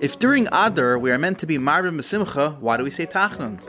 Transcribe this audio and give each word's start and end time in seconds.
If 0.00 0.18
during 0.18 0.48
Adar 0.50 0.98
we 0.98 1.10
are 1.10 1.18
meant 1.18 1.38
to 1.40 1.46
be 1.46 1.58
Marbim 1.58 2.02
Simcha, 2.02 2.56
why 2.58 2.78
do 2.78 2.84
we 2.84 2.90
say 2.90 3.04
Tachnun? 3.04 3.60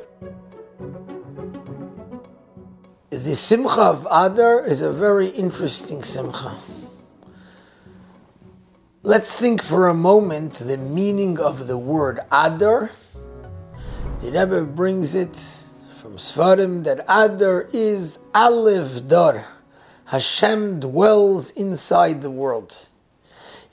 The 3.09 3.35
Simcha 3.35 3.81
of 3.81 4.07
Adar 4.09 4.65
is 4.65 4.81
a 4.81 4.93
very 4.93 5.27
interesting 5.27 6.01
Simcha. 6.01 6.55
Let's 9.03 9.37
think 9.37 9.61
for 9.61 9.89
a 9.89 9.93
moment 9.93 10.53
the 10.53 10.77
meaning 10.77 11.37
of 11.37 11.67
the 11.67 11.77
word 11.77 12.21
Adar. 12.31 12.91
The 14.21 14.31
Rebbe 14.31 14.63
brings 14.63 15.13
it 15.13 15.35
from 15.99 16.15
Svarim 16.15 16.85
that 16.85 17.03
Adar 17.09 17.67
is 17.73 18.19
Aleph 18.33 19.05
Dar. 19.05 19.47
Hashem 20.05 20.79
dwells 20.79 21.51
inside 21.51 22.21
the 22.21 22.31
world. 22.31 22.87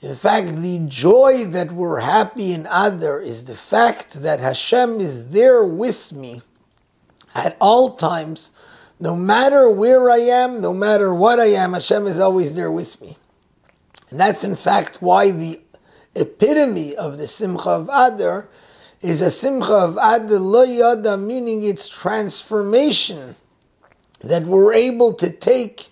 In 0.01 0.15
fact, 0.15 0.55
the 0.55 0.79
joy 0.87 1.45
that 1.45 1.73
we're 1.73 1.99
happy 1.99 2.53
in 2.53 2.65
Adar 2.71 3.19
is 3.19 3.45
the 3.45 3.55
fact 3.55 4.21
that 4.21 4.39
Hashem 4.39 5.01
is 5.01 5.31
there 5.31 5.63
with 5.63 6.13
me 6.13 6.41
at 7.35 7.57
all 7.59 7.95
times, 7.95 8.51
no 8.99 9.15
matter 9.15 9.69
where 9.69 10.09
I 10.09 10.19
am, 10.19 10.61
no 10.61 10.73
matter 10.73 11.13
what 11.13 11.39
I 11.39 11.47
am, 11.47 11.73
Hashem 11.73 12.07
is 12.07 12.17
always 12.17 12.55
there 12.55 12.71
with 12.71 13.01
me. 13.01 13.17
And 14.09 14.19
that's 14.19 14.45
in 14.45 14.55
fact 14.55 15.01
why 15.01 15.31
the 15.31 15.59
epitome 16.15 16.95
of 16.95 17.17
the 17.17 17.27
Simcha 17.27 17.69
of 17.69 17.89
Adar 17.89 18.49
is 19.01 19.21
a 19.21 19.29
Simcha 19.29 19.73
of 19.73 19.97
Ad 19.97 20.27
D'lo 20.27 20.63
Yada, 20.63 21.17
meaning 21.17 21.63
its 21.63 21.89
transformation, 21.89 23.35
that 24.21 24.43
we're 24.43 24.73
able 24.73 25.13
to 25.13 25.29
take 25.29 25.89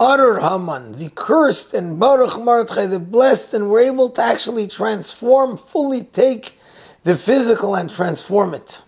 Arur 0.00 0.40
Haman, 0.40 0.92
the 0.92 1.10
cursed, 1.14 1.72
and 1.72 2.00
Baruch 2.00 2.38
Mordechai, 2.38 2.86
the 2.86 2.98
blessed, 2.98 3.54
and 3.54 3.70
we're 3.70 3.80
able 3.80 4.10
to 4.10 4.22
actually 4.22 4.66
transform, 4.66 5.56
fully 5.56 6.02
take 6.02 6.58
the 7.04 7.14
physical 7.14 7.76
and 7.76 7.88
transform 7.88 8.54
it. 8.54 8.82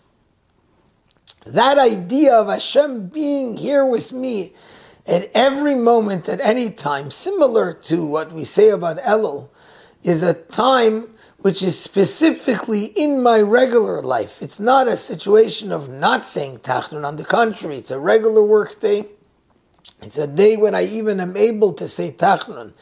That 1.45 1.79
idea 1.79 2.35
of 2.35 2.49
Hashem 2.49 3.09
being 3.09 3.57
here 3.57 3.87
with 3.87 4.13
me 4.13 4.53
at 5.07 5.31
every 5.33 5.77
moment, 5.77 6.29
at 6.29 6.41
any 6.41 6.71
time, 6.71 7.13
similar 7.13 7.73
to 7.73 8.05
what 8.05 8.33
we 8.33 8.45
say 8.45 8.71
about 8.71 8.99
Elul, 8.99 9.49
is 10.03 10.25
a 10.25 10.35
time 10.35 11.11
which 11.39 11.63
is 11.63 11.79
specifically 11.79 12.87
in 12.97 13.23
my 13.23 13.41
regular 13.41 14.03
life. 14.03 14.43
It's 14.43 14.59
not 14.59 14.89
a 14.89 14.97
situation 14.97 15.71
of 15.71 15.89
not 15.89 16.25
saying 16.25 16.59
Tachnun. 16.59 17.05
On 17.05 17.15
the 17.15 17.25
contrary, 17.25 17.77
it's 17.77 17.93
a 17.93 18.01
regular 18.01 18.43
work 18.43 18.81
day 18.81 19.07
it's 20.03 20.19
a 20.19 20.27
day 20.27 20.57
when 20.57 20.75
I 20.75 20.85
even 20.85 21.21
am 21.21 21.37
able 21.37 21.73
to 21.75 21.89
say 21.89 22.13
tachnun, 22.13 22.73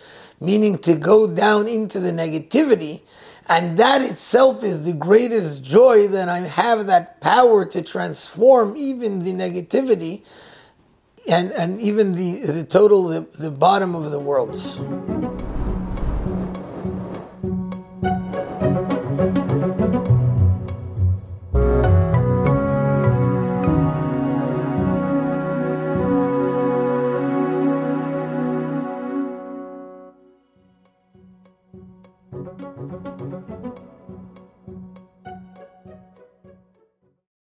meaning 0.40 0.78
to 0.78 0.94
go 0.96 1.26
down 1.32 1.68
into 1.68 2.00
the 2.00 2.12
negativity, 2.12 3.02
and 3.48 3.78
that 3.78 4.02
itself 4.02 4.64
is 4.64 4.84
the 4.84 4.92
greatest 4.92 5.62
joy 5.62 6.08
that 6.08 6.28
I 6.28 6.40
have 6.40 6.86
that 6.86 7.20
power 7.20 7.64
to 7.66 7.82
transform 7.82 8.76
even 8.76 9.20
the 9.20 9.32
negativity 9.32 10.24
and, 11.30 11.52
and 11.52 11.80
even 11.80 12.12
the, 12.12 12.40
the 12.40 12.64
total, 12.64 13.08
the, 13.08 13.20
the 13.38 13.50
bottom 13.50 13.94
of 13.94 14.10
the 14.10 14.20
world. 14.20 14.54